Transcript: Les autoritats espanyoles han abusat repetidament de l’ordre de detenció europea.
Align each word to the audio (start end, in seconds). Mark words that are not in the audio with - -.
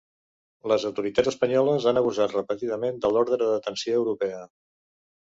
Les 0.71 0.85
autoritats 0.89 1.29
espanyoles 1.31 1.85
han 1.91 2.01
abusat 2.01 2.33
repetidament 2.37 2.97
de 3.05 3.13
l’ordre 3.17 3.39
de 3.43 3.51
detenció 3.51 3.99
europea. 4.01 4.41